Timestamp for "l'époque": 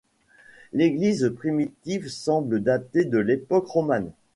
3.19-3.67